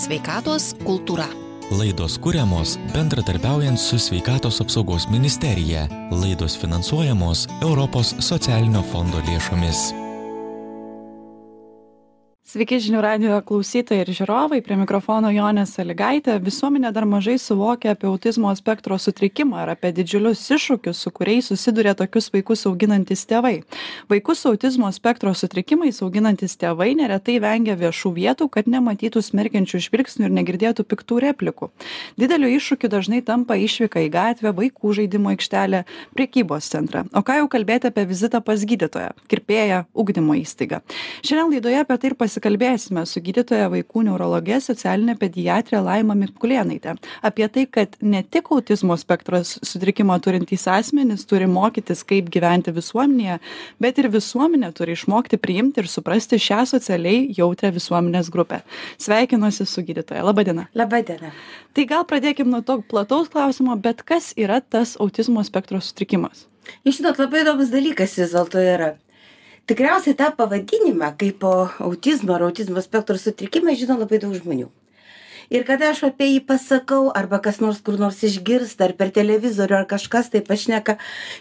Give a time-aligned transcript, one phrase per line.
[0.00, 1.26] Sveikatos kultūra.
[1.76, 5.84] Laidos kūriamos bendradarbiaujant su Sveikatos apsaugos ministerija.
[6.22, 9.90] Laidos finansuojamos Europos socialinio fondo lėšomis.
[12.50, 16.32] Sveiki žinių radio klausytojai ir žiūrovai, prie mikrofono Jonė Saligaitė.
[16.42, 21.92] Visuomenė dar mažai suvokia apie autizmo spektro sutrikimą ir apie didžiulius iššūkius, su kuriais susiduria
[21.94, 23.60] tokius vaikus auginantis tėvai.
[24.10, 30.26] Vaikus su autizmo spektro sutrikimais auginantis tėvai neretai vengia viešų vietų, kad nematytų smerkiančių žvilgsnių
[30.26, 31.70] ir negirdėtų piktų replikų.
[32.18, 35.84] Dideliu iššūkiu dažnai tampa išvyka į gatvę, vaikų žaidimo aikštelę,
[36.18, 37.06] priekybos centrą.
[37.14, 40.82] O ką jau kalbėti apie vizitą pas gydytoją, kirpėją, ugdymo įstaigą.
[41.22, 46.94] Šiandien laidoje apie tai ir pasikalbėsime pasikalbėsime su gydytoja vaikų neurologe socialine pediatre laima mikulėnaite
[47.22, 53.38] apie tai kad ne tik autizmo spektras sutrikimą turintys asmenys turi mokytis kaip gyventi visuomenėje
[53.78, 58.62] bet ir visuomenė turi išmokti priimti ir suprasti šią socialiai jautrią visuomenės grupę.
[58.98, 60.24] Sveikinuosi su gydytoja.
[60.24, 60.68] Laba diena.
[60.74, 61.32] Laba diena.
[61.74, 66.46] Tai gal pradėkim nuo to plataus klausimo bet kas yra tas autizmo spektro sutrikimas?
[66.86, 68.94] Jūs žinot labai įdomus dalykas vis dėlto yra
[69.70, 71.54] tikriausiai tą pavadinimą kaipo
[71.86, 74.66] autizmo ar autizmo spektro sutrikimą žino labai daug žmonių.
[75.50, 79.80] Ir kada aš apie jį pasakau, arba kas nors kur nors išgirsta, ar per televizorių,
[79.80, 80.94] ar kažkas tai pašneka,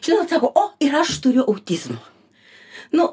[0.06, 2.00] žinot, sako, o, ir aš turiu autizmą.
[2.94, 3.12] Nu,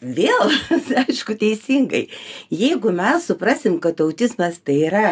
[0.00, 0.52] vėl,
[1.04, 2.06] aišku, teisingai.
[2.52, 5.06] Jeigu mes suprasim, kad autizmas tai yra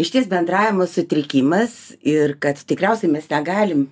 [0.00, 3.88] iš ties bendravimo sutrikimas ir kad tikriausiai mes negalim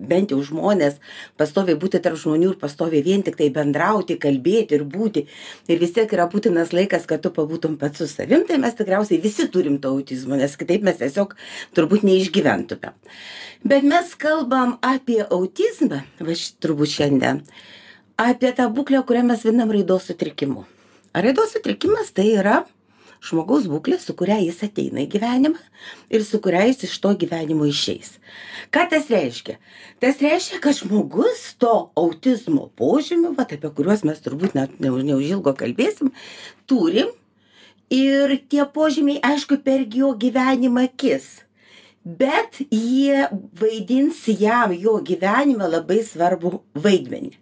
[0.00, 0.98] bent jau žmonės
[1.40, 5.26] pastoviai būti tarp žmonių ir pastoviai vien tiktai bendrauti, kalbėti ir būti.
[5.70, 9.20] Ir vis tiek yra būtinas laikas, kad tu pabūtum pats su savim, tai mes tikriausiai
[9.22, 11.36] visi turim to autizmo, nes kitaip mes tiesiog
[11.76, 12.94] turbūt neišgyventume.
[13.64, 17.44] Bet mes kalbam apie autizmą, va turbūt šiandien,
[18.20, 20.64] apie tą būklę, kurią mes vadinam raidos sutrikimu.
[21.12, 22.62] Raidos sutrikimas tai yra
[23.24, 25.60] žmogaus būklė, su kuria jis ateina į gyvenimą
[26.12, 28.14] ir su kuria jis iš to gyvenimo išeis.
[28.72, 29.58] Ką tas reiškia?
[30.02, 36.14] Tas reiškia, kad žmogus to autizmo požymių, va, apie kuriuos mes turbūt net neužilgo kalbėsim,
[36.70, 37.12] turim
[37.92, 41.40] ir tie požymiai, aišku, per jo gyvenimą kis
[42.04, 43.28] bet jie
[43.60, 47.34] vaidins jam jo gyvenime labai svarbų vaidmenį.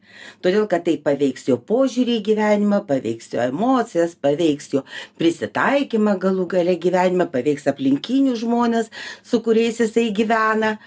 [0.43, 4.83] Todėl, kad tai paveiks jo požiūrį į gyvenimą, paveiks jo emocijas, paveiks jo
[5.21, 8.91] prisitaikymą galų gale gyvenime, paveiks aplinkinių žmonės,
[9.23, 10.79] su kuriais jisai gyvena.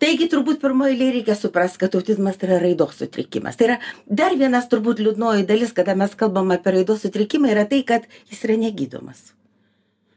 [0.00, 3.58] Taigi turbūt pirmoji eilė reikia suprasti, kad autizmas tai yra raidos sutrikimas.
[3.60, 3.76] Tai yra
[4.08, 8.40] dar vienas turbūt liūdnoji dalis, kada mes kalbam apie raidos sutrikimą, yra tai, kad jis
[8.48, 9.28] yra negydomas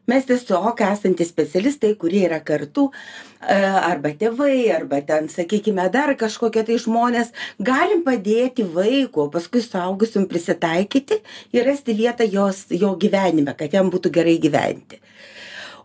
[0.08, 6.66] mes tiesiog esantys specialistai kurie yra kartu e, arba tėvai arba ten sakykime dar kažkokie
[6.68, 11.22] tai žmonės galim padėti vaikui o paskui suaugusiam prisitaikyti
[11.56, 15.00] ir rasti vietą jos jo gyvenime kad jam būtų gerai gyventi.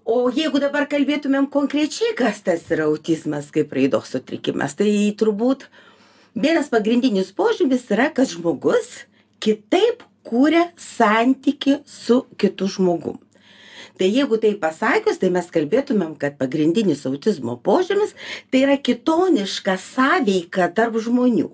[0.08, 4.90] O jeigu dabar kalbėtumėm konkrečiai kas tas yra autizmas kaip raidos sutrikimas tai
[5.20, 5.68] turbūt
[6.34, 9.04] vienas pagrindinis požymis yra kad žmogus
[9.38, 13.22] kitaip kuria santykį su kitu žmogum
[13.98, 18.14] tai jeigu taip pasakius tai mes kalbėtumėm kad pagrindinis autizmo požymis
[18.52, 21.50] tai yra kitoniška sąveika tarp žmonių.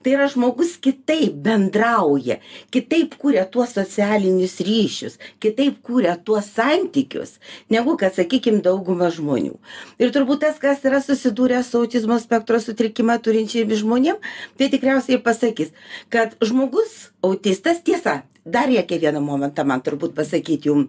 [0.00, 2.38] Tai yra žmogus kitaip bendrauja
[2.72, 7.34] kitaip kuria tuos socialinius ryšius kitaip kuria tuos santykius
[7.68, 9.58] negu kad sakykim dauguma žmonių.
[10.00, 14.16] Ir turbūt tas kas yra susidūrę su autizmo spektro sutrikimą turinčiais žmonėm
[14.56, 15.74] tai tikriausiai pasakys
[16.08, 20.88] kad žmogus autistas tiesa dar reikia vieną momentą man turbūt pasakyt jum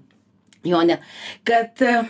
[0.64, 0.98] Jone,
[1.48, 2.04] kad e,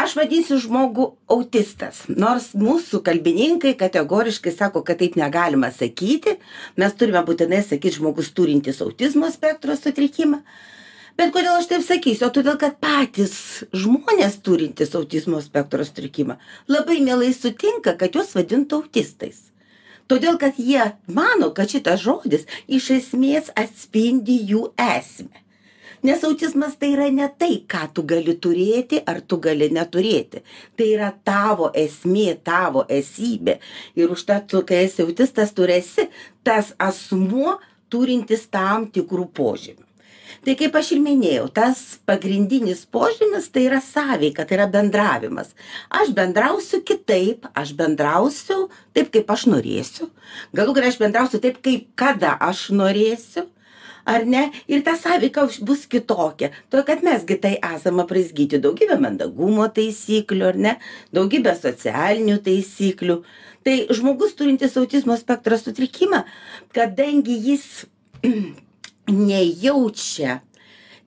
[0.00, 2.04] aš vadinsiu žmogų autistas.
[2.08, 6.38] Nors mūsų kalbininkai kategoriškai sako, kad taip negalima sakyti,
[6.80, 10.40] mes turime būtinai sakyti žmogus turintis autizmo spektro sutrikimą.
[11.14, 12.32] Bet kodėl aš taip sakysiu?
[12.34, 13.36] Todėl, kad patys
[13.70, 16.40] žmonės turintys autizmo spektro sutrikimą
[16.72, 19.52] labai mielai sutinka, kad juos vadintų autistais.
[20.10, 25.43] Todėl, kad jie mano, kad šitas žodis iš esmės atspindi jų esmę
[26.04, 30.42] nes autizmas tai yra ne tai ką tu gali turėti ar tu gali neturėti.
[30.76, 33.56] Tai yra tavo esmė tavo esybė.
[33.96, 36.10] Ir užtat tu kai esi autistas tu ir esi
[36.44, 37.56] tas asmuo
[37.88, 39.84] turintis tam tikrų požymių.
[40.44, 45.54] Tai kaip aš ir minėjau tas pagrindinis požymis tai yra sąveika tai yra bendravimas.
[45.88, 50.10] Aš bendrausiu kitaip aš bendrausiu taip kaip aš norėsiu.
[50.52, 53.46] Galų gale aš bendrausiu taip kaip kada aš norėsiu
[54.04, 54.48] ar ne?
[54.68, 56.50] Ir ta sąveika bus kitokia.
[56.70, 60.76] Todėl kad mes gi tai esam apraizgyti daugybe mandagumo taisyklių ar ne?
[61.14, 63.20] Daugybe socialinių taisyklių.
[63.64, 66.24] Tai žmogus turintis autizmo spektro sutrikimą
[66.74, 67.86] kadangi jis
[69.28, 70.40] nejaučia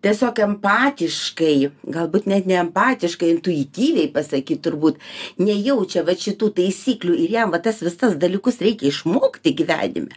[0.08, 1.56] tiesiog empatiškai
[1.92, 5.02] galbūt net ne empatiškai intuityviai pasakyt turbūt
[5.42, 10.16] nejaučia vat šitų taisyklių ir jam va tas visas dalykus reikia išmokti gyvenime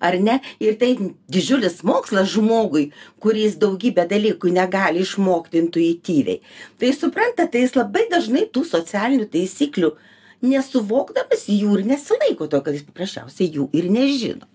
[0.00, 0.38] ar ne?
[0.60, 0.92] Ir tai
[1.32, 2.90] didžiulis mokslas žmogui
[3.22, 6.40] kuris daugybę dalykų negali išmokti intuityviai.
[6.80, 9.94] Tai suprantat tai jis labai dažnai tų socialinių taisyklių
[10.44, 14.48] nesuvokdamas jų ir nesilaiko to kad jis paprasčiausiai jų ir nežino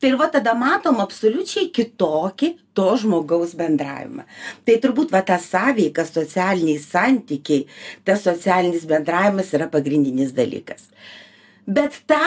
[0.00, 4.24] tai ir va tada matom absoliučiai kitokį to žmogaus bendravimą.
[4.64, 7.66] Tai turbūt va ta sąveika socialiniai santykiai
[8.06, 10.88] tas socialinis bendravimas yra pagrindinis dalykas.
[11.66, 12.22] Bet tą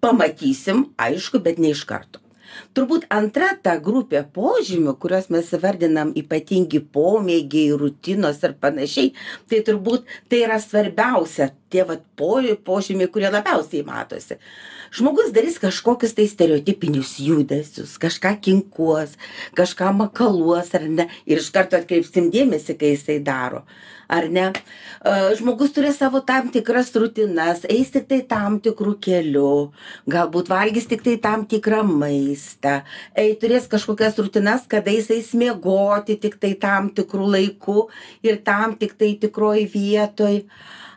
[0.00, 2.20] pamatysim aišku bet ne iš karto
[2.76, 9.12] turbūt antra ta grupė požymių kuriuos mes įvardinam ypatingi pomėgiai rutinos ir panašiai
[9.50, 14.38] tai turbūt tai yra svarbiausia tie vat po požymiai kurie labiausiai matosi.
[14.90, 19.14] Žmogus darys kažkokius tai stereotipinius judesius kažką kinkuos
[19.58, 23.64] kažką makaluos ar ne ir iš karto atkreipsim dėmesį kai jisai daro
[24.10, 24.50] ar ne?
[25.38, 29.70] Žmogus turi savo tam tikras rutinas eis tiktai tam tikru keliu
[30.10, 32.59] galbūt valgys tiktai tam tikrą maistą
[33.16, 37.88] ei turės kažkokias rutinas kada jis eis miegoti tiktai tam tikru laiku
[38.22, 40.42] ir tam tiktai tikroj vietoj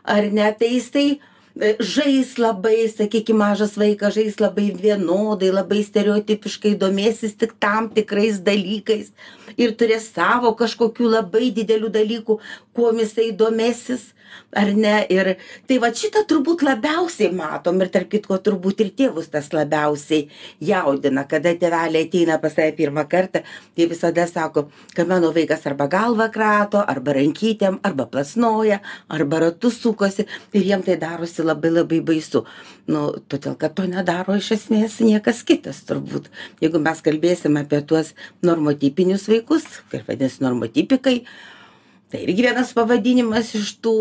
[0.04, 0.50] ar ne?
[0.58, 1.08] Tai jisai
[1.54, 8.40] E, žais labai sakykim mažas vaikas žais labai vienodai labai stereotipiškai domėsis tik tam tikrais
[8.42, 9.12] dalykais
[9.54, 12.40] ir turės savo kažkokių labai didelių dalykų
[12.74, 14.08] kuom jisai domėsis
[14.54, 14.94] ar ne?
[15.10, 15.34] Ir
[15.68, 20.28] tai vat šitą turbūt labiausiai matom ir tarp kitko turbūt ir tėvus tas labiausiai
[20.62, 23.42] jaudina kada tėveliai ateina pas tave pirmą kartą
[23.76, 29.70] jie visada sako kad mano vaikas arba galvą krato arba rankytėm arba plasnoja arba ratu
[29.70, 32.44] sukosi ir jiem tai darosi labai labai baisu.
[32.86, 36.28] Nu todėl kad to nedaro iš esmės niekas kitas turbūt.
[36.62, 38.14] Jeigu mes kalbėsim apie tuos
[38.44, 41.18] normotipinius vaikus kaip vadinasi normotipikai
[42.14, 43.96] tai irgi vienas pavadinimas iš tų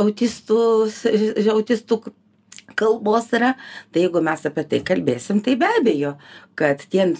[0.00, 0.56] autistų
[1.52, 1.98] autistų
[2.80, 3.50] kalbos yra.
[3.92, 6.14] Tai jeigu mes apie tai kalbėsim tai be abejo
[6.56, 7.10] kad tie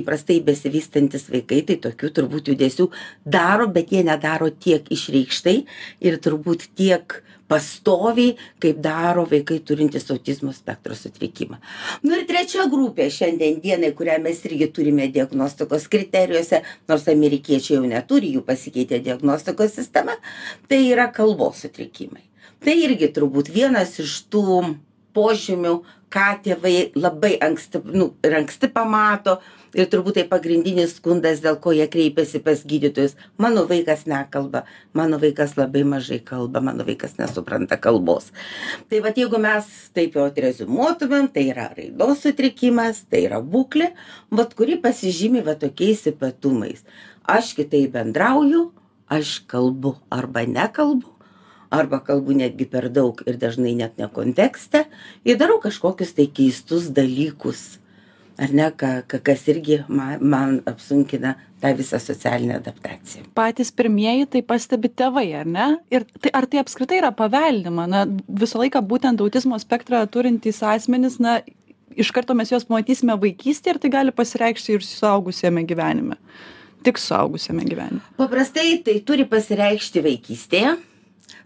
[0.00, 2.88] įprastai besivystantys vaikai tai tokių turbūt judesių
[3.22, 5.56] daro bet jie nedaro tiek išreikštai
[6.02, 7.22] ir turbūt tiek
[7.52, 11.60] pastoviai kaip daro vaikai turintys autizmo spektro sutrikimą.
[12.02, 17.86] Nu ir trečia grupė šiandien dienai kurią mes irgi turime diagnostikos kriterijuose nors amerikiečiai jau
[17.88, 20.16] neturi jų pasikeitė diagnostikos sistema
[20.68, 22.24] tai yra kalbos sutrikimai.
[22.62, 24.62] Tai irgi turbūt vienas iš tų
[25.16, 25.80] požymių
[26.12, 29.38] ką tėvai labai anksti nu ir anksti pamato
[29.72, 33.14] ir turbūt tai pagrindinis skundas dėl ko jie kreipiasi pas gydytojus.
[33.40, 38.28] Mano vaikas nekalba mano vaikas labai mažai kalba mano vaikas nesupranta kalbos.
[38.90, 43.92] Tai vat jeigu mes taip jau atreziumuotumėm tai yra raidos sutrikimas tai yra būklė
[44.30, 46.84] vat kuri pasižymi va tokiais ypatumais.
[47.24, 48.68] Aš kitaip bendrauju
[49.12, 51.11] aš kalbu arba nekalbu
[51.72, 54.84] arba kalbu netgi per daug ir dažnai net ne kontekste
[55.24, 57.82] ir darau kažkokius tai keistus dalykus
[58.38, 63.24] ar ne ką ka kas irgi ma man apsunkina tą visą socialinę adaptaciją.
[63.34, 65.66] Patys pirmieji tai pastebi tėvai ar ne?
[65.94, 67.86] Ir tai ar tai apskritai yra paveldima?
[67.86, 71.40] Na visą laiką būtent autizmo spektrą turintys asmenys na
[71.96, 76.18] iš karto mes juos pamatysime vaikystėje ir tai gali pasireikšti ir suaugusiame gyvenime.
[76.82, 78.02] Tik suaugusiame gyvenime.
[78.18, 80.72] Paprastai tai turi pasireikšti vaikystėje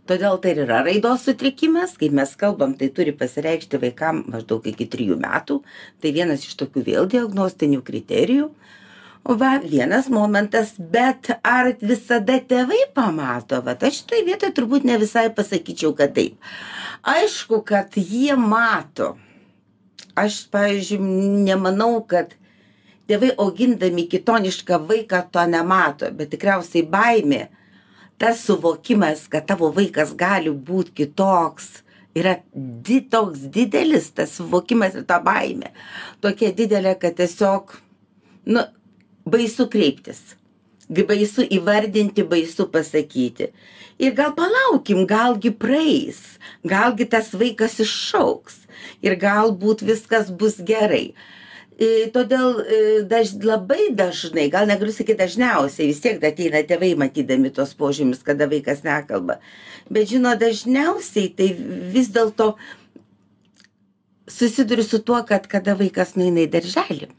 [0.09, 1.97] todėl tai ir yra raidos sutrikimas.
[2.01, 5.61] Kaip mes kalbam tai turi pasireikšti vaikam maždaug iki trijų metų.
[6.03, 8.49] Tai vienas iš tokių vėl diagnostinių kriterijų.
[9.27, 13.59] Va vienas momentas bet ar visada tėvai pamato?
[13.67, 16.39] Vat aš šitoj vietoj turbūt ne visai pasakyčiau kad taip.
[17.03, 19.17] Aišku kad jie mato.
[20.17, 22.37] Aš pavyzdžiui nemanau kad
[23.11, 27.47] tėvai augindami kitonišką vaiką to nemato bet tikriausiai baimė
[28.19, 31.83] tas suvokimas kad tavo vaikas gali būt kitoks
[32.17, 35.73] yra di toks didelis tas suvokimas ir ta baimė.
[36.25, 37.77] Tokia didelė kad tiesiog
[38.49, 38.65] nu
[39.29, 40.23] baisu kreiptis.
[40.89, 43.51] Baisu įvardinti baisu pasakyti.
[43.99, 46.21] Ir gal palaukim gal gi praeis
[46.65, 48.63] gal gi tas vaikas išaugs
[49.05, 51.15] ir galbūt viskas bus gerai
[52.15, 52.63] todėl
[53.09, 58.49] daž labai dažnai gal negaliu sakyt dažniausiai vis tiek ateina tėvai matydami tuos požymius kada
[58.49, 59.41] vaikas nekalba.
[59.91, 61.53] Bet žinot dažniausiai tai
[61.93, 62.55] vis dėlto
[64.27, 67.13] susiduriu su tuo kad kada vaikas nueina į darželį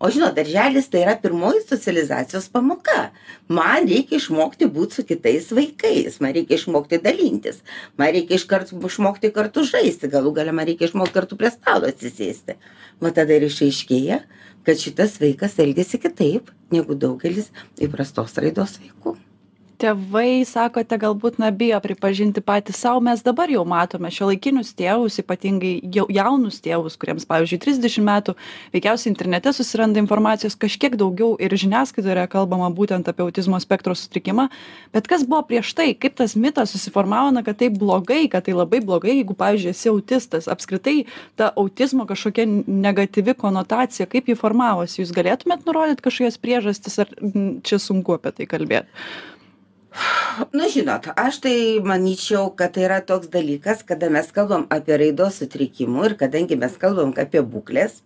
[0.00, 3.10] o žinot darželis tai yra pirmoji socializacijos pamoka.
[3.48, 7.62] Man reikia išmokti būt su kitais vaikais man reikia išmokti dalintis
[8.00, 12.58] man reikia iškart išmokti kartu žaisti galų gale man reikia išmokt kartu prie stalo atsisėsti.
[13.00, 14.22] Va tada ir išaiškėja
[14.66, 19.18] kad šitas vaikas elgiasi kitaip negu daugelis įprastos raidos vaikų
[19.80, 23.00] tėvai sakote galbūt na bijo pripažinti patys sau.
[23.04, 28.34] Mes dabar jau matome šiuolaikinius tėvus ypatingai jau jaunus tėvus kuriems pavyzdžiui trisdešim metų
[28.74, 34.50] veikiausiai internete susiranda informacijos kažkiek daugiau ir žiniasklaidoje yra kalbama būtent apie autizmo spektro sutrikimą.
[34.94, 35.90] Bet kas buvo prieš tai?
[35.96, 39.92] Kaip tas mitas susiformavo na kad tai blogai kad tai labai blogai jeigu pavyzdžiui esi
[39.92, 40.50] autistas?
[40.52, 41.06] Apskritai
[41.40, 45.00] ta autizmo kažkokia negatyvi konotacija kaip ji formavosi?
[45.00, 47.12] Jūs galėtumėt nurodyt kažkokias priežastis ar
[47.64, 48.88] čia sunku apie tai kalbėt
[50.52, 51.56] nu žinot aš tai
[51.92, 56.78] manyčiau kad tai yra toks dalykas kada mes kalbam apie raidos sutrikimų ir kadangi mes
[56.84, 58.00] kalbam apie būkles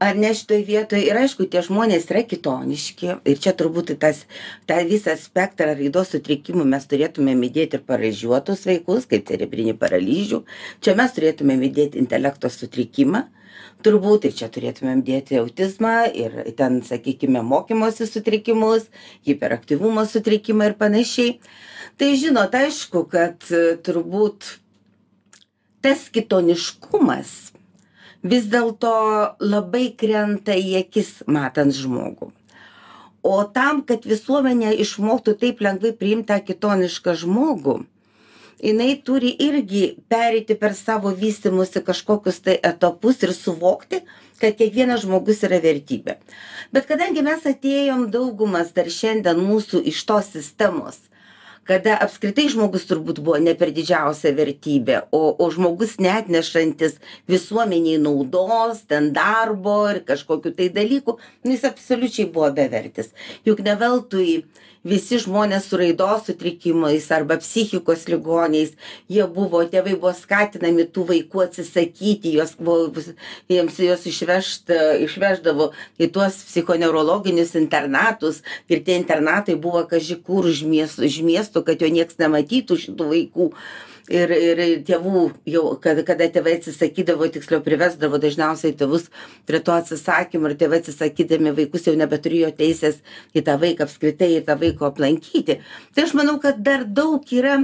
[0.00, 4.22] ar ne šitoj vietoj ir aišku tie žmonės yra kitoniški ir čia turbūt tas
[4.70, 10.40] tą visą spektrą raidos sutrikimų mes turėtumėm įdėt ir paralyžiuotus vaikus kaip cerebrinį paralyžių.
[10.80, 13.26] Čia mes turėtumėm įdėt intelekto sutrikimą
[13.84, 18.88] turbūt ir čia turėtumėm dėti autizmą ir ten sakykime mokymosi sutrikimus
[19.28, 21.36] hiperaktyvumo sutrikimą ir panašiai.
[22.00, 24.56] Tai žinot aišku kad e, turbūt
[25.84, 27.32] tas kitoniškumas
[28.22, 28.92] vis dėlto
[29.40, 32.30] labai krenta į akis matant žmogų.
[33.20, 37.80] O tam kad visuomenė išmoktų taip lengvai priimt tą kitonišką žmogų
[38.62, 44.02] jinai turi irgi pereiti per savo vystymosi kažkokius tai etapus ir suvokti
[44.40, 46.16] kad kiekvienas žmogus yra vertybė.
[46.72, 51.02] Bet kadangi mes atėjom daugumas dar šiandien mūsų iš tos sistemos
[51.70, 56.96] kada apskritai žmogus turbūt buvo ne per didžiausia vertybė o o žmogus neatnešantis
[57.30, 63.12] visuomenei naudos ten darbo ir kažkokių tai dalykų nu jis absoliučiai buvo bevertis.
[63.46, 64.32] Juk ne veltui
[64.84, 68.72] visi žmonės su raidos sutrikimais arba psichikos ligoniais
[69.12, 73.04] jie buvo tėvai buvo skatinami tų vaikų atsisakyti juos buvo
[73.52, 74.72] jiems juos išvežt
[75.04, 75.70] išveždavo
[76.00, 78.40] į tuos psichoneurologinius internatus
[78.72, 83.12] ir tie internatai buvo kaži kur už mies už miesto kad jo nieks nematytų šitų
[83.14, 83.52] vaikų
[84.10, 89.06] ir ir tėvų jau kad kada tėvai atsisakydavo tiksliau privesdavo dažniausiai tėvus
[89.48, 93.00] prie to atsisakymo ir tėvai atsisakydami vaikus jau nebeturėjo teisės
[93.36, 95.60] į tą vaiką apskritai į tą vaiko aplankyti.
[95.94, 97.60] Tai aš manau kad dar daug yra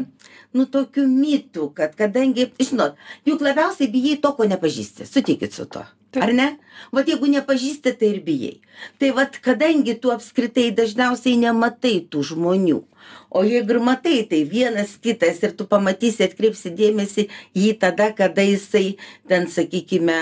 [0.56, 2.96] nu tokių mitų kad kadangi žinot
[3.28, 5.08] juk labiausiai bijai to ko nepažįsti.
[5.10, 5.84] Sutikit su tuo
[6.22, 6.48] ar ne?
[6.94, 8.56] Vat jeigu nepažįsti tai ir bijai.
[9.00, 12.82] Tai vat kadangi tu apskritai dažniausiai nematai tų žmonių
[13.30, 18.44] o jeigu ir matai tai vienas kitas ir tu pamatysi atkreipsi dėmesį jį tada kada
[18.46, 18.96] jisai
[19.28, 20.18] ten sakykime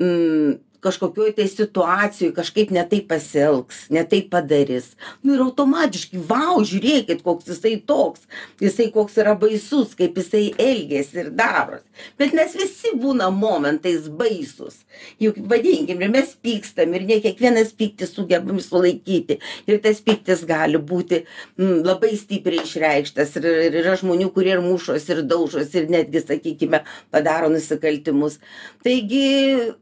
[0.00, 0.56] mm,
[0.86, 4.92] kažkokioj tai situacijoj kažkaip ne taip pasielgs ne taip padarys.
[5.22, 8.26] Nu ir automatiškai vau žiūrėkit koks jisai toks
[8.62, 11.84] jisai koks yra baisus kaip jisai elgiasi ir daros
[12.18, 14.78] bet mes visi būnam momentais baisūs.
[15.22, 19.38] Juk vadinkim ir mes pykstam ir ne kiekvienas pyktį sugebam sulaikyti.
[19.68, 21.22] Ir tas pyktis gali būti
[21.60, 23.36] m labai stipriai išreikštas.
[23.40, 26.82] Ir ir yra žmonių kurie ir mušos ir daužos ir netgi sakykime
[27.14, 28.40] padaro nusikaltimus.
[28.84, 29.74] Taigi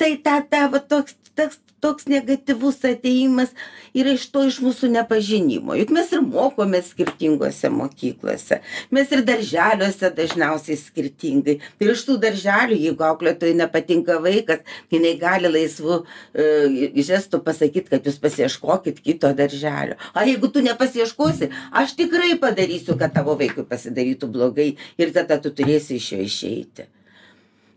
[0.00, 3.52] tai ta ta va toks tas toks negatyvus atėjimas
[3.96, 5.74] yra iš to iš mūsų nepažinimo.
[5.78, 8.60] Juk mes ir mokomės skirtingose mokyklose.
[8.94, 11.56] Mes ir darželiuose dažniausiai skirtingai.
[11.80, 18.06] Ir iš tų darželių jeigu auklėtojai nepatinka vaikas jinai gali laisvu e, žestu pasakyt kad
[18.06, 19.96] jūs pasiieškokit kito darželio.
[20.12, 21.50] A jeigu tu nepasiieškosi
[21.82, 26.90] aš tikrai padarysiu kad tavo vaikui pasidarytų blogai ir tada tu turėsi iš jo išeiti.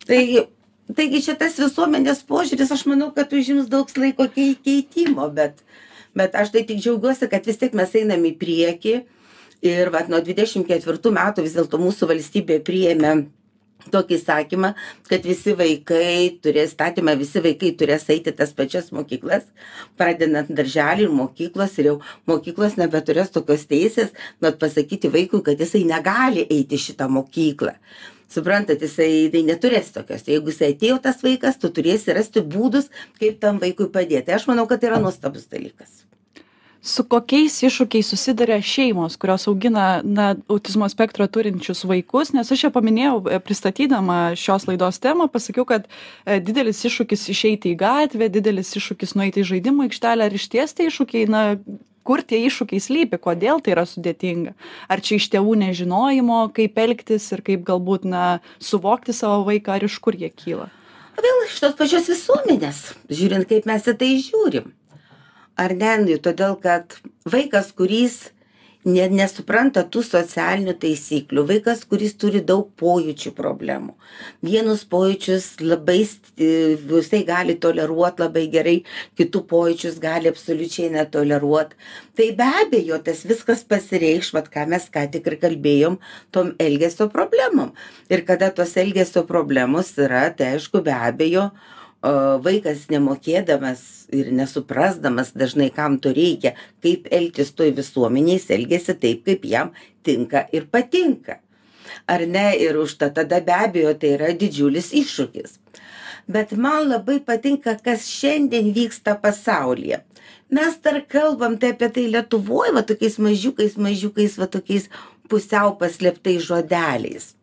[0.03, 0.19] Tai
[0.91, 5.63] taigi čia tas visuomenės požiūris aš manau kad užims daug laiko kei keitimo bet
[6.15, 8.97] bet aš tai tik džiaugiuosi kad vis tiek mes einam į priekį.
[9.63, 13.13] Ir vat nuo dvidešim ketvirtų metų vis dėlto mūsų valstybė priėmė
[13.91, 14.73] tokį įsakymą
[15.09, 19.47] kad visi vaikai turės įstatymą visi vaikai turės eiti į tas pačias mokyklas
[19.99, 21.95] pradedant darželį ir mokyklos ir jau
[22.29, 24.13] mokyklos nebeturės tokios teisės
[24.43, 27.75] vat pasakyti vaikui kad jisai negali eiti į šitą mokyklą
[28.33, 30.25] suprantat jisai neturės tokios.
[30.27, 34.49] Jeigu jisai atėjo tas vaikas tu turėsi rasti būdus kaip tam vaikui padėt tai aš
[34.49, 36.03] manau kad tai yra nuostabus dalykas.
[36.83, 42.33] Su kokiais iššūkiais susiduria šeimos kurios augina na autizmo spektrą turinčius vaikus?
[42.35, 47.71] Nes aš čia paminėjau e, pristatydama šios laidos temą pasakiau kad e, didelis iššūkis išeiti
[47.71, 51.45] į gatvę didelis iššūkis nueiti į žaidimų aikštelę ar išties tie iššūkiai na
[52.03, 54.53] kur tie iššūkiai slypi kodėl tai yra sudėtinga
[54.91, 58.23] ar čia iš tėvų nežinojimo kaip elgtis ir kaip galbūt na
[58.59, 60.69] suvokti savo vaiką ar iš kur jie kyla
[61.13, 62.79] Vėl iš tos pačios visuomenės,
[63.13, 64.71] žiūrint, kaip mes į tai žiūrim.
[65.61, 66.95] Ar ne, todėl kad
[67.29, 68.31] vaikas, kuris
[68.85, 71.45] ne, nesupranta tų socialinių taisyklių.
[71.49, 73.95] Vaikas, kuris turi daug pojūčių problemų.
[74.45, 76.01] Vienus pojūčius labai,
[76.37, 78.77] jisai gali toleruoti labai gerai,
[79.19, 81.79] kitų pojūčius gali absoliučiai netoleruoti.
[82.17, 85.99] Tai be abejo, tas viskas pasireikš, vad ką mes ką tik ir kalbėjom,
[86.35, 87.73] tom elgesio problemom.
[88.11, 91.49] Ir kada tos elgesio problemos yra, tai aišku, be abejo,
[92.03, 99.23] vaikas nemokėdamas ir nesuprasdamas dažnai, kam to reikia, kaip elgtis toj visuomeniai, jis elgesi taip,
[99.25, 99.71] kaip jam
[100.03, 101.39] tinka ir patinka.
[102.07, 102.51] Ar ne?
[102.59, 105.59] Ir už tą tada be abejo tai yra didžiulis iššūkis.
[106.27, 110.01] Bet man labai patinka, kas šiandien vyksta pasaulyje.
[110.53, 114.89] Mes dar kalbam tai apie tai Lietuvoje, va tokiais mažiukais, mažiukais, va tokiais
[115.31, 117.33] pusiau paslėptais žodeliais.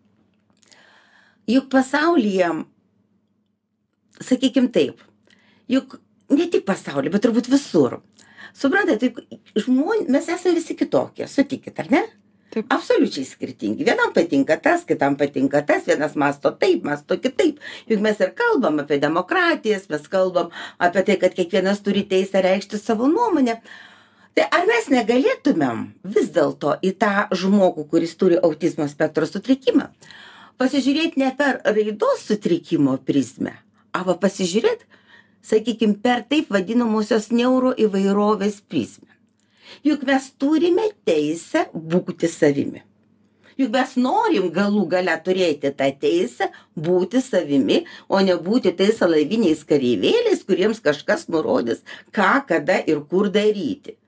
[1.48, 2.52] Juk pasaulyje
[4.24, 5.02] sakykim taip,
[5.70, 5.98] juk
[6.30, 8.00] ne tik pasaulyje, bet turbūt visur.
[8.56, 12.02] Suprantate, tai žmonės, mes esame visi kitokie, sutikit, ar ne?
[12.50, 12.66] Taip.
[12.74, 13.84] Absoliučiai skirtingi.
[13.86, 17.60] Vienam patinka tas, kitam patinka tas, vienas masto taip, masto kitaip.
[17.86, 20.50] Juk mes ir kalbam apie demokratijas, mes kalbam
[20.82, 23.60] apie tai, kad kiekvienas turi teisę reikšti savo nuomonę.
[24.34, 25.86] Tai ar mes negalėtumėm
[26.16, 29.86] vis dėlto į tą žmogų, kuris turi autizmo spektro sutrikimą,
[30.58, 33.54] pasižiūrėti ne per raidos sutrikimo prizmę,
[33.96, 34.84] arba pasižiūrėt,
[35.42, 39.08] sakykim, per taip vadinamosios neuroįvairovės prizmę.
[39.86, 42.82] Juk mes turime teisę būti savimi.
[43.60, 49.66] Juk mes norim galų gale turėti tą teisę būti savimi, o ne būti tais laiviniais
[49.68, 51.82] kareivėliais, kuriems kažkas nurodys,
[52.16, 53.98] ką, kada ir kur daryti.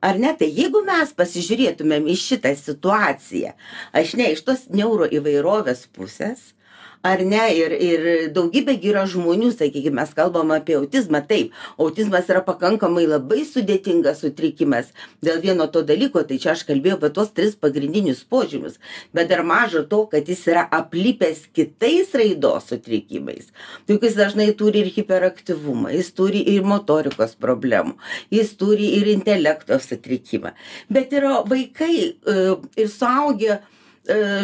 [0.00, 3.52] Ar ne, tai jeigu mes pasižiūrėtumėm į šitą situaciją,
[3.98, 6.54] aš ne iš tos neuroįvairovės pusės,
[7.02, 12.28] ar ne ir ir daugybė gi yra žmonių sakykim mes kalbam apie autizmą taip autizmas
[12.30, 14.92] yra pakankamai labai sudėtingas sutrikimas
[15.24, 18.78] dėl vieno to dalyko tai čia aš kalbėjau apie tuos tris pagrindinius požymius
[19.14, 23.48] bet dar maža to kad jis yra aplipęs kitais raidos sutrikimais.
[23.88, 27.96] Juk jis dažnai turi ir hiperaktyvumą jis turi ir motorikos problemų
[28.34, 30.54] jis turi ir intelekto sutrikimą.
[30.90, 32.38] Bet yra vaikai e,
[32.76, 33.60] ir suaugę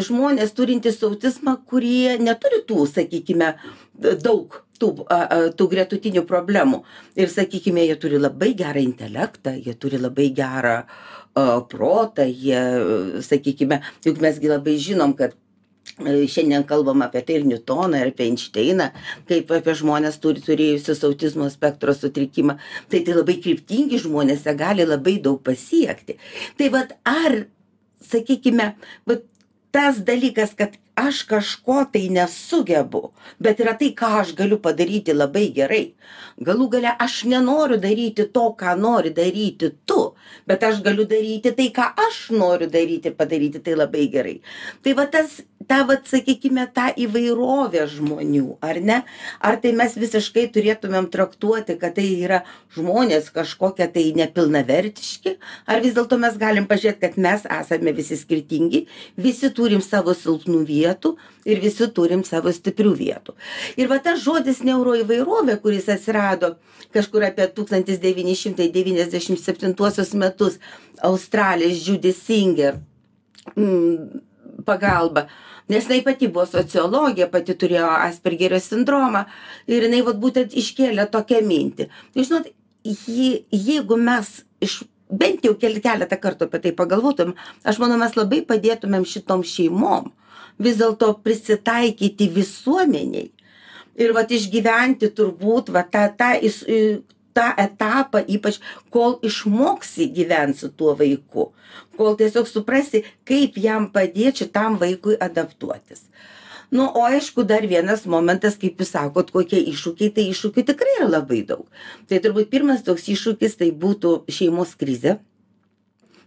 [0.05, 3.55] žmonės turintys autizmą, kurie neturi tų, sakykime,
[4.23, 4.91] daug tų,
[5.57, 6.83] tų gretutinių problemų.
[7.17, 10.83] Ir, sakykime, jie turi labai gerą intelektą, jie turi labai gerą
[11.71, 12.61] protą, jie,
[13.23, 15.35] sakykime, juk mesgi labai žinom, kad
[15.99, 18.91] e, Šiandien kalbam apie tai ir Newtoną, ir apie Einšteiną,
[19.29, 22.59] kaip apie žmonės turi turėjusius autizmo spektro sutrikimą.
[22.91, 26.21] Tai tai labai kryptingi žmonės, jie gali labai daug pasiekti.
[26.59, 27.41] Tai vad ar,
[28.05, 28.75] sakykime,
[29.11, 29.27] vat,
[29.75, 33.01] tas dalykas kad aš kažko tai nesugebu
[33.43, 35.87] bet yra tai ką aš galiu padaryti labai gerai.
[36.49, 39.99] Galų gale aš nenoriu daryti to ką nori daryti tu
[40.47, 44.37] bet aš galiu daryti tai ką aš noriu daryti ir padaryti tai labai gerai.
[44.83, 49.01] Tai va tas ta vat sakykime tą įvairovę žmonių ar ne?
[49.45, 52.43] Ar tai mes visiškai turėtumėm traktuoti kad tai yra
[52.77, 55.37] žmonės kažkokie tai nepilnavertiški?
[55.67, 58.85] Ar vis dėlto mes galim pažiūrėt kad mes esame visi skirtingi
[59.17, 61.15] visi turim savo silpnų vietų
[61.49, 63.35] ir visi turim savo stiprių vietų.
[63.81, 66.55] Ir va tas žodis neuroįvairovė kuris atsirado
[66.95, 70.61] kažkur apie tūkstantis devyni šimtai devyniasdešim septintuosius metus
[71.03, 72.79] australės džiudi singer
[73.57, 74.23] mm,
[74.67, 75.29] pagalba.
[75.69, 79.25] Nes jinai pati buvo sociologė pati turėjo aspergerio sindromą
[79.71, 81.89] ir jinai vat būtent iškėlė tokią mintį.
[82.13, 82.51] Tai žinot
[82.85, 87.33] ji jeigu mes iš bent jau kel keletą kartų apie tai pagalvotum
[87.65, 90.11] aš manau mes labai padėtumėm šitom šeimom
[90.65, 93.31] vis dėlto prisitaikyti visuomenei
[94.01, 96.33] ir vat išgyventi turbūt va tą tą
[97.37, 98.61] tą etapą ypač
[98.95, 101.51] kol išmoksi gyvent su tuo vaiku.
[101.99, 106.07] Kol tiesiog suprasi kaip jam padėt šitam vaikui adaptuotis.
[106.75, 111.11] Nu o aišku dar vienas momentas kaip jūs sakot kokie iššūkiai tai iššūkių tikrai yra
[111.19, 111.69] labai daug.
[112.09, 115.19] Tai turbūt pirmas toks iššūkis tai būtų šeimos krizė.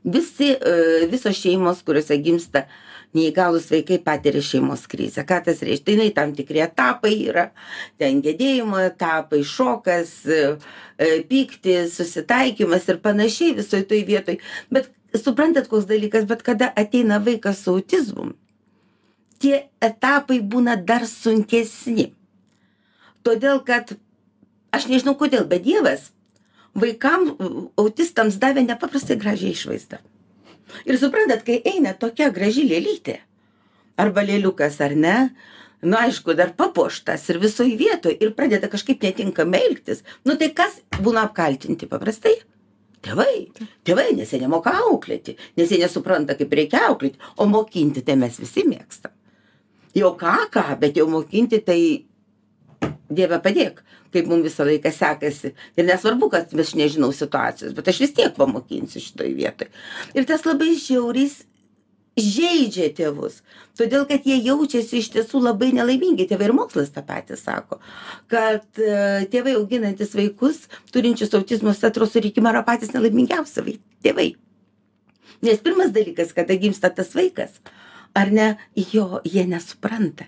[0.08, 2.68] Visi e, visos šeimos kuriose gimsta
[3.18, 5.26] neįgalūs vaikai patiria šeimos krizę.
[5.28, 5.98] Ką tas reiškia?
[6.00, 7.50] Tai tam tikri etapai yra.
[8.00, 10.42] Ten gedėjimo etapai šokas e,
[10.98, 14.42] e, pyktis susitaikymas ir panašiai visoj toj vietoj.
[14.72, 18.34] Bet suprantat koks dalykas bet kada ateina vaikas su autizmu
[19.42, 22.12] tie etapai būna dar sunkesni.
[23.26, 23.94] Todėl kad
[24.74, 26.12] aš nežinau kodėl bet dievas
[26.78, 27.32] vaikam
[27.80, 30.02] autistams davė nepaprastai gražią išvaizdą
[30.88, 33.20] Ir suprantat, kai eina tokia graži lėlytė,
[33.98, 35.16] arba lėliukas ar ne,
[35.82, 40.80] nu aišku dar papuoštas ir visoj vietoj ir pradeda kažkaip netinkamai elgtis nu tai kas
[41.02, 42.34] būna apkaltinti paprastai?
[43.06, 43.48] Tėvai.
[43.86, 47.22] Tėvai nes jie nemoka auklėti nes jie nesupranta kaip reikia auklėti.
[47.38, 49.14] O mokinti tai mes visi mėgstam.
[49.98, 51.80] Jau ką ką bet jau mokinti tai
[53.10, 55.54] dieve padėk kaip mum visą laiką sekasi.
[55.78, 59.70] Ir nesvarbu kad aš nežinau situacijos bet aš vis tiek pamokinsiu šitoj vietoj.
[60.16, 61.30] Ir tas labai žiauriai
[62.18, 63.42] žeidžia tėvus
[63.78, 66.26] todėl kad jie jaučiasi iš tiesų labai nelaimingi.
[66.30, 67.80] Tėvai ir mokslas tą patį sako
[68.32, 74.32] kad e, tėvai auginantys vaikus turinčius autizmo spektro sutrikimą yra patys nelaimingiausi vai tėvai.
[75.46, 77.60] Nes pirmas dalykas kada gimsta tas vaikas
[78.18, 78.56] ar ne
[78.94, 80.26] jo jie nesupranta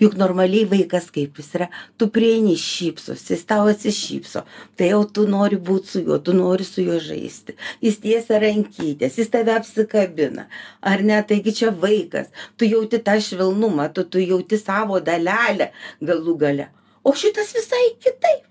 [0.00, 4.44] juk normaliai vaikas kaip jis yra tu prieini šypsosi jis tau atsišypso.
[4.76, 7.56] Tai jau tu nori būt su juo tu nori su juo žaisti.
[7.84, 10.48] Jis tiesia rankytes jis tave apsikabina.
[10.80, 11.20] Ar ne?
[11.26, 12.28] Taigi čia vaikas.
[12.56, 15.70] Tu jauti tą švelnumą tu tu jauti savo dalelę
[16.02, 16.70] galų gale.
[17.04, 18.44] O šitas visai kitaip.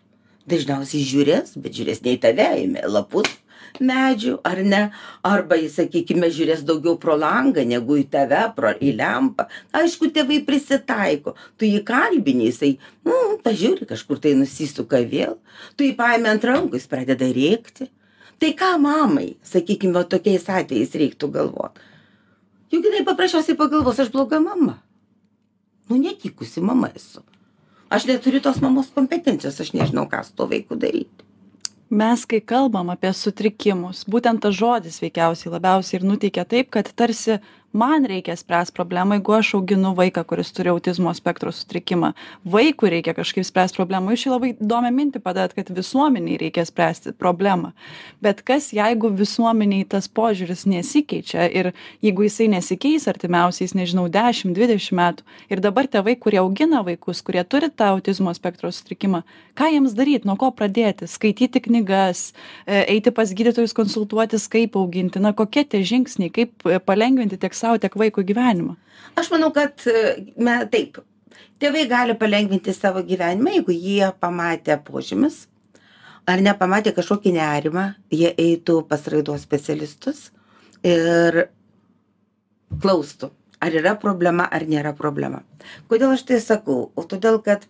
[0.49, 3.29] Dažniausiai žiūrės bet žiūrės ne į tave į lapus
[3.79, 4.81] medžių ar ne?
[5.25, 9.47] Arba jis sakykime žiūrės daugiau pro langą negu į tave pro į lempą.
[9.75, 11.35] Aišku tėvai prisitaiko.
[11.57, 12.73] Tu jį kalbini jisai
[13.07, 15.37] nu pažiūri kažkur tai nusisuka vėl.
[15.75, 17.89] Tu jį paimi ant rankų jis pradeda rėkti.
[18.39, 21.79] Tai ką mamai sakykim va tokiais atvejais reiktų galvot?
[22.71, 24.77] Juk jinai paprasčiausiai pagalvos aš bloga mama.
[25.89, 27.23] Nu netikusi mama esu.
[27.89, 31.28] Aš neturiu tos mamos kompetencijos aš nežinau ką su tuo vaiku daryti
[31.89, 37.39] mes kai kalbam apie sutrikimus būtent tas žodis veikiausiai labiausiai ir nuteikia taip kad tarsi
[37.73, 42.13] man reikia spręst problemą jeigu aš auginu vaiką kuris turi autizmo spektro sutrikimą.
[42.45, 44.13] Vaikui reikia kažkaip spręst problemą.
[44.13, 47.73] Jūs čia labai įdomią mintį padarėt kad visuomenei reikia spręsti problemą.
[48.21, 54.97] Bet kas jeigu visuomenėj tas požiūris nesikeičia ir jeigu jisai nesikeis artimiausiais nežinau dešim dvidešim
[54.99, 59.23] metų ir dabar tėvai kurie augina vaikus kurie turi tą autizmo spektro sutrikimą
[59.59, 60.23] ką jiems daryt?
[60.27, 61.07] Nuo ko pradėti?
[61.09, 62.29] Skaityti knygas
[62.63, 65.19] e, eiti pas gydytojus konsultuotis kaip auginti?
[65.19, 66.31] Na kokie tie žingsniai?
[66.31, 68.77] Kaip e, palengvinti tiek sau, tiek vaikų gyvenimą?
[69.19, 71.01] Aš manau, kad e, me, taip,
[71.61, 75.43] tėvai gali palengvinti savo gyvenimą, jeigu jie pamatė požymis
[76.29, 80.29] ar nepamatė kažkokį nerimą, jie eitų pas raidos specialistus
[80.85, 81.45] ir
[82.83, 83.31] klaustų,
[83.63, 85.41] ar yra problema, ar nėra problema.
[85.89, 86.89] Kodėl aš tai sakau?
[86.95, 87.65] O todėl, kad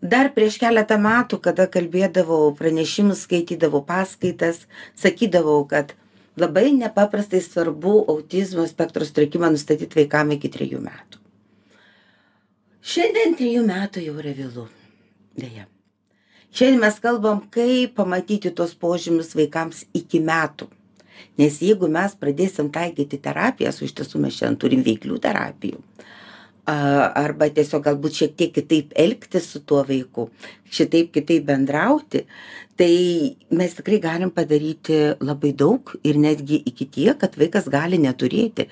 [0.00, 4.66] dar prieš keletą metų, kada kalbėdavau pranešimus, skaitydavau paskaitas,
[4.98, 5.96] sakydavau, kad
[6.40, 11.20] labai nepaprastai svarbu autizmo spektro sutrikimą nustatyt vaikam iki trejų metų.
[12.88, 14.64] Šiandien trejų metų jau yra vėlu.
[15.38, 15.66] Deja.
[16.54, 20.70] Šiandien mes kalbam, kaip pamatyti tos požymius vaikams iki metų.
[21.38, 25.82] Nes jeigu mes pradėsim taikyti terapijas, o iš tiesų mes šiandien turim veiklių terapijų,
[26.68, 30.28] arba tiesiog galbūt šiek tiek kitaip elgtis su tuo vaiku,
[30.70, 32.24] šitaip kitaip bendrauti,
[32.78, 38.68] tai mes tikrai galim padaryti labai daug ir netgi iki tiek, kad vaikas gali neturėti,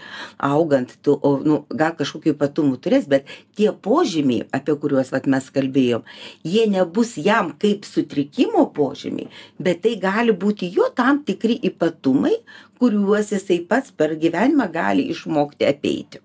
[0.51, 3.27] augant, tu, o, nu, gal kažkokiu ypatumų turės, bet
[3.59, 6.05] tie požymiai, apie kuriuos vat, mes kalbėjom,
[6.45, 12.37] jie nebus jam kaip sutrikimo požymiai, bet tai gali būti jo tam tikri ypatumai,
[12.79, 16.23] kuriuos jisai pats per gyvenimą gali išmokti apeiti.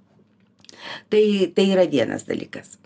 [1.10, 2.78] Tai, tai yra vienas dalykas.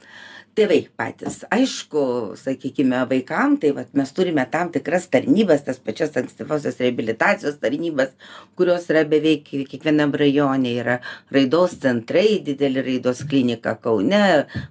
[0.56, 2.02] Tėvai patys, aišku,
[2.40, 8.14] sakykime, vaikam, tai vat, mes turime tam tikras tarnybas, tas pačias ankstyvosios rehabilitacijos tarnybas,
[8.56, 10.96] kurios yra beveik kiekvienam rajone, yra
[11.36, 14.22] raidos centrai, didelį raidos klinika Kaune,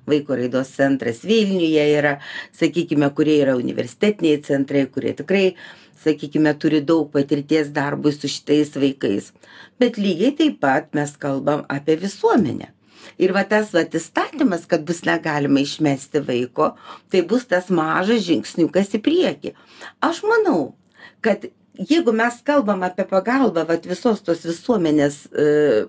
[0.09, 2.15] vaiko raidos centras Vilniuje yra,
[2.57, 5.51] sakykime, kurie yra universitetiniai centrai, kurie tikrai
[6.01, 9.35] sakykime, turi daug patirties darbui su šitais vaikais.
[9.77, 12.71] Bet lygiai taip pat mes kalbam apie visuomenę
[13.19, 16.73] ir va tas vat įstatymas kad bus negalima išmesti vaiko
[17.13, 19.55] tai bus tas mažas žingsniukas į priekį.
[20.05, 20.75] Aš manau
[21.25, 21.47] kad
[21.79, 25.87] jeigu mes kalbam apie pagalbą vat visos tos visuomenės e,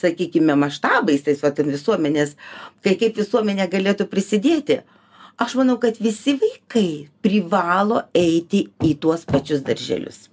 [0.00, 2.36] sakykime maštabais tais vat visuomenės
[2.84, 4.82] kai kaip visuomenė galėtų prisidėti
[5.40, 10.28] aš manau kad visi vaikai privalo eiti į tuos pačius darželius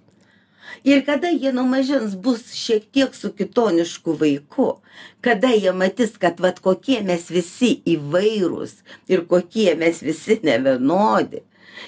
[0.84, 4.76] ir kada jie nuo mažens bus šiek tiek su kitonišku vaiku
[5.22, 8.74] kada jie matys kad vat kokie mes visi įvairūs
[9.12, 11.44] ir kokie mes visi nevienodi.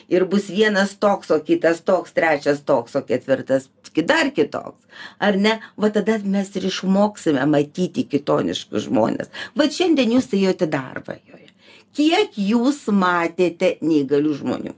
[0.10, 3.70] Ir bus vienas toks o kitas toks trečias toks o ketvirtas
[4.08, 4.86] dar kitoks.
[5.20, 5.60] Ar ne?
[5.78, 11.50] Va tada mes ir išmoksime matyti kitoniškus žmones vat šiandien jūs ėjot į darbą joje.
[11.94, 14.74] Kiek jūs matėte neįgalių žmonių?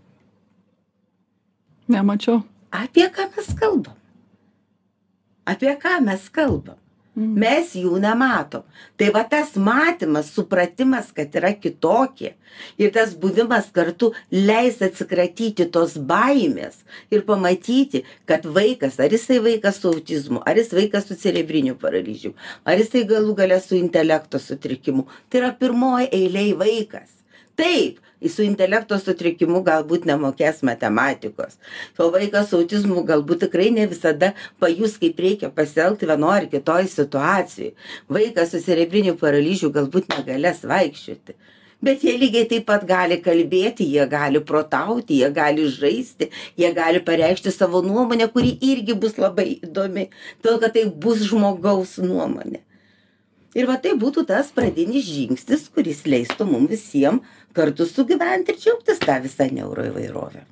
[1.87, 2.41] Nemačiau.
[2.75, 3.95] Apie ką mes kalbam
[5.45, 6.79] apie ką mes kalbam.
[7.15, 8.65] Mes jų nematom.
[8.99, 12.33] Tai va tas matymas, supratimas, kad yra kitokie
[12.75, 16.81] ir tas buvimas kartu leis atsikratyti tos baimės
[17.15, 22.35] ir pamatyti, kad vaikas, ar jisai vaikas su autizmu, ar jis vaikas su cerebriniu paralyžiu,
[22.67, 27.14] ar jisai galų galę su intelekto sutrikimu, tai yra pirmoji eiliai vaikas.
[27.55, 31.57] Taip, su intelekto sutrikimu galbūt nemokės matematikos.
[31.99, 36.89] O vaikas su autizmu galbūt tikrai ne visada pajus, kaip reikia pasielgti vienoje ar kitoje
[36.93, 37.75] situacijoje.
[38.09, 41.37] Vaikas su cerebriniu paralyžiu galbūt negalės vaikščioti.
[41.85, 47.01] Bet jie lygiai taip pat gali kalbėti, jie gali protauti, jie gali žaisti, jie gali
[47.03, 50.07] pareikšti savo nuomonę, kuri irgi bus labai įdomi,
[50.41, 52.63] todėl kad tai bus žmogaus nuomonė.
[53.55, 57.23] Ir va tai būtų tas pradinis žingsnis, kuris leistų mums visiems
[57.55, 60.43] kartu sugyventi ir džiaugtis tą visą neuroįvairovę.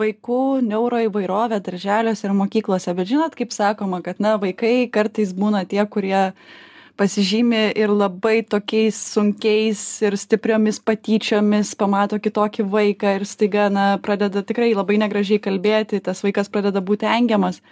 [0.00, 5.82] Vaikų neuroįvairovė darželiuose ir mokyklose bet žinot kaip sakoma kad na vaikai kartais būna tie
[5.90, 6.30] kurie
[7.00, 14.44] pasižymi ir labai tokiais sunkiais ir stipriomis patyčiomis pamato kitokį vaiką ir staiga na pradeda
[14.46, 17.62] tikrai labai negražiai kalbėti tas vaikas pradeda būti engiamas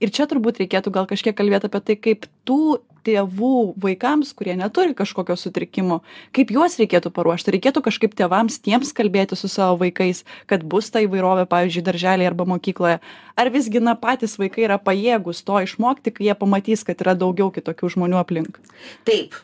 [0.00, 4.96] ir čia turbūt reikėtų gal kažkiek kalbėt apie tai kaip tų tėvų vaikams kurie neturi
[4.98, 6.00] kažkokio sutrikimo
[6.36, 7.54] kaip juos reikėtų paruošti.
[7.54, 12.48] Reikėtų kažkaip tėvams tiems kalbėti su savo vaikais kad bus ta įvairovė pavyzdžiui darželyje arba
[12.50, 12.98] mokykloje.
[13.38, 17.52] Ar visgi na patys vaikai yra pajėgūs to išmokti kai jie pamatys kad yra daugiau
[17.54, 18.58] kitokių žmonių aplink?
[19.06, 19.38] Taip.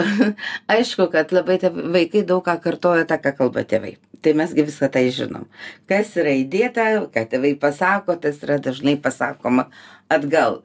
[0.72, 4.90] Aišku kad labai vaikai daug ką kartoja tą ką kalba tėvai tai mes gi visą
[4.92, 5.48] tai žinom
[5.90, 9.68] kas yra įdėta ką tėvai pasako tas yra dažnai pasakoma
[10.12, 10.62] atgal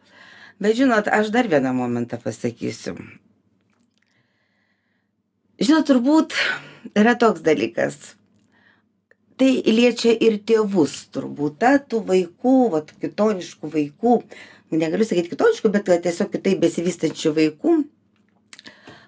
[0.57, 2.95] Bet žinot, aš dar vieną momentą pasakysiu.
[5.61, 6.33] Žinot, turbūt
[6.97, 7.97] yra toks dalykas.
[9.37, 14.15] Tai liečia ir tėvus, turbūt, ta tų vaikų, va, kitoniškų vaikų,
[14.73, 17.75] negaliu sakyti kitoniškų, bet tiesiog kitaip besivystančių vaikų.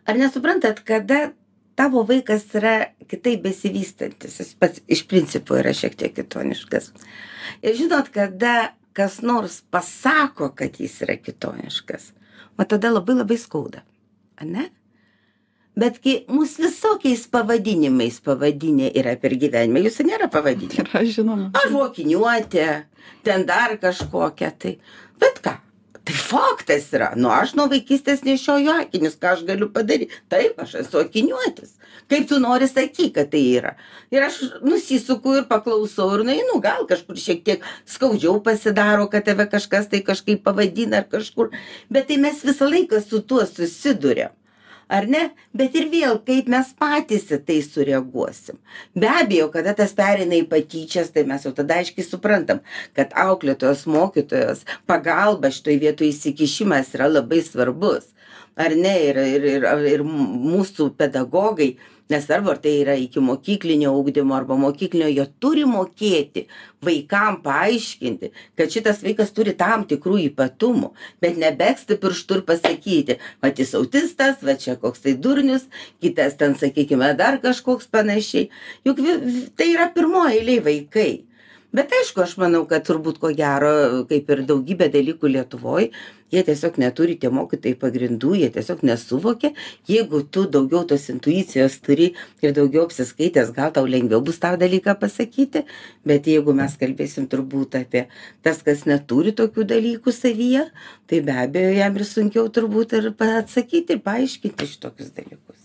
[0.05, 1.31] Ar nesuprantat, kada
[1.79, 2.73] tavo vaikas yra
[3.07, 6.91] kitaip besivystantis, jis pats iš principo yra šiek tiek kitoniškas.
[7.63, 12.11] Ir žinot, kada kas nors pasako, kad jis yra kitoniškas,
[12.59, 13.85] o tada labai labai skauda,
[14.43, 14.67] ne?
[15.79, 20.83] Bet kai mus visokiais pavadinimais pavadinė yra per gyvenimą, jūsų nėra pavadinimų.
[20.83, 21.47] Yra, žinoma.
[21.55, 22.65] Aš vokiniuotė,
[23.23, 24.73] ten dar kažkokia tai.
[25.21, 25.55] Bet ką,
[26.09, 30.15] tai faktas yra nu aš nuo vaikystės nešioju akinius ką aš galiu padaryt.
[30.31, 31.75] Taip aš esu akiniuotis.
[32.09, 33.75] Kaip tu nori sakyk kad tai yra.
[34.09, 39.45] Ir aš nusisuku ir paklausau ir nueinu gal kažkur šiek tiek skaudžiau pasidaro kad tave
[39.51, 41.53] kažkas tai kažkaip pavadina ar kažkur.
[41.93, 44.33] Bet tai mes visą laiką su tuo susiduriam
[44.89, 45.23] ar ne?
[45.55, 48.57] Bet ir vėl kaip mes patys į tai sureaguosim.
[48.97, 52.63] Be abejo kada tas pereina į patyčias tai mes jau tada aiškiai suprantam
[52.97, 58.09] kad auklėtojos mokytojos pagalba šitoj vietoj įsikišimas yra labai svarbus.
[58.59, 58.95] Ar ne?
[59.11, 61.75] Ir ir ir ir mūsų pedagogai
[62.09, 66.45] nesvarbu ar tai yra ikimokyklinio ugdymo arba mokyklinio jie turi mokėti
[66.85, 70.91] vaikam paaiškinti kad šitas vaikas turi tam tikrų ypatumų
[71.21, 75.67] bet nebegsti pirštu ir pasakyti vat jis autistas va čia koks tai durnius
[76.01, 78.49] kitas ten sakykime dar kažkoks panašiai.
[78.87, 79.15] Juk vi
[79.57, 81.11] tai yra pirmoj eilėj vaikai.
[81.75, 83.71] Bet aišku aš manau kad turbūt ko gero
[84.09, 85.91] kaip ir daugybė dalykų lietuvoj
[86.31, 89.53] jie tiesiog neturi tie mokytojai pagrindų jie tiesiog nesuvokia.
[89.89, 92.11] Jeigu tu daugiau tos intuicijos turi
[92.45, 95.65] ir daugiau apsiskaitęs gal tau lengviau bus tą dalyką pasakyti.
[96.07, 98.05] Bet jeigu mes kalbėsim turbūt apie
[98.45, 100.69] tas kas neturi tokių dalykų savyje
[101.09, 105.58] tai be abejo jam ir sunkiau turbūt ir atsakyti ir paaiškinti šitokius dalykus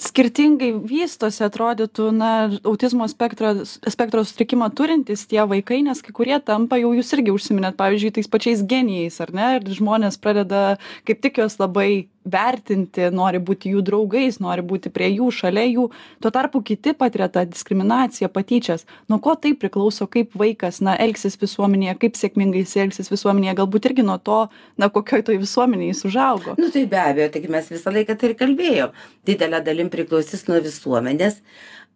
[0.00, 2.32] skirtingai vystosi atrodytų na
[2.68, 7.78] autizmo spektrą spektro sutrikimą turintys tie vaikai nes kai kurie tampa jau jūs irgi užsiminėt
[7.80, 9.48] pavyzdžiui tais pačiais genijais ar ne?
[9.56, 10.76] Ir žmonės pradeda
[11.08, 15.86] kaip tik juos labai vertinti nori būti jų draugais nori būti prie jų šalia jų.
[16.22, 18.86] Tuo tarpu kiti patiria tą diskriminaciją patyčias.
[19.10, 23.90] Nuo ko tai priklauso kaip vaikas na elgsis visuomenėje kaip sėkmingai jis elgsis visuomenėje galbūt
[23.90, 24.40] irgi nuo to
[24.78, 26.56] na kokioj toj visuomenėj jis užaugo.
[26.60, 28.98] Nu tai be abejo taigi mes visą laiką tai ir kalbėjom.
[29.26, 31.40] Didele dalim priklausys nuo visuomenės.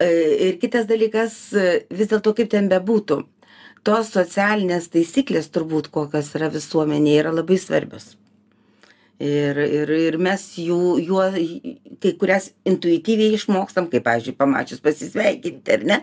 [0.01, 0.09] E,
[0.49, 3.23] ir kitas dalykas e, vis dėlto kaip ten bebūtų
[3.87, 8.15] tos socialinės taisyklės turbūt kokios yra visuomenėje yra labai svarbios
[9.21, 11.25] ir ir ir mes jų juo
[12.01, 15.99] kai kurias intuityviai išmokstam kaip pavyzdžiui pamačius pasisveikinti ar ne?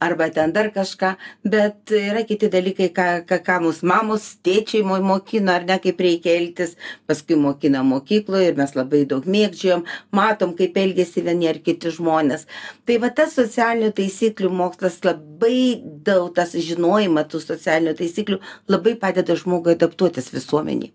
[0.00, 1.16] Arba ten dar kažką.
[1.42, 6.00] Bet yra kiti dalykai ką ką ką mus mamos tėčiai mo mokino ar ne kaip
[6.06, 6.76] reikia elgtis.
[7.10, 12.46] Paskui mokina mokykloj ir mes labai daug mėgdžiojam matom kaip elgiasi vieni ar kiti žmonės.
[12.86, 18.38] Tai va tas socialinių taisyklių mokslas labai daug tas žinojimą tų socialinių taisyklių
[18.70, 20.92] labai padeda žmogui adaptuotis visuomenėj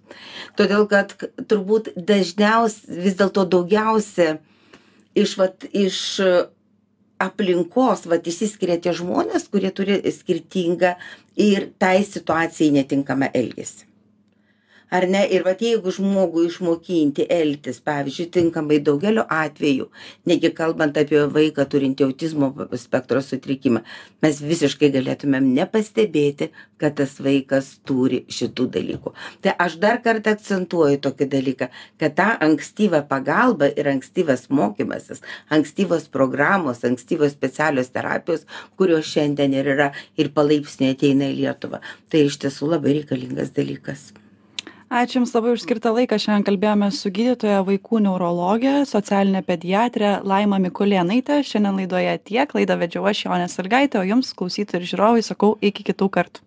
[0.57, 1.13] todėl kad
[1.57, 4.37] turbūt dažniausiai vis dėlto daugiausia
[5.17, 6.21] iš, vat, iš
[7.17, 10.95] aplinkos vat išsiskiria tie žmonės, kurie turi skirtingą
[11.35, 13.86] ir tai situacijai netinkamą elgesį
[14.89, 15.23] ar ne?
[15.27, 19.87] Ir vat jeigu žmogų išmokinti elgtis pavyzdžiui tinkamai daugeliu atvejų
[20.29, 23.83] netgi kalbant apie vaiką turintį autizmo spektro sutrikimą
[24.23, 29.13] mes visiškai galėtumėm nepastebėti kad tas vaikas turi šitų dalykų.
[29.41, 31.69] Tai aš dar kartą akcentuoju tokį dalyką
[31.99, 35.23] kad tą ankstyvą pagalbą ir ankstyvas mokymasis
[35.57, 38.47] ankstyvos programos ankstyvos specialios terapijos
[38.79, 44.07] kurios šiandien ir yra ir palaipsniui ateina į lietuvą tai iš tiesų labai reikalingas dalykas
[44.89, 50.59] ačiū jums labai už skirtą laiką šiandien kalbėjomės su gydytoja vaikų neurologe socialine pediatre laima
[50.63, 55.57] mikulėnaite šiandien laidoje tiek laidą vedžiau aš jonė sąlygaitė o jums klausytojai ir žiūrovai sakau
[55.61, 56.45] iki kitų kartų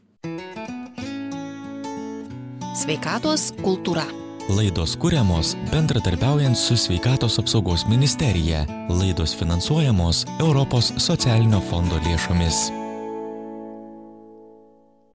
[2.81, 4.07] sveikatos kultūra
[4.51, 8.65] Laidos kuriamos bendradarbiaujant su Sveikatos apsaugos ministerija.
[8.89, 12.80] Laidos finansuojamos Europos socialinio fondo lėšomis.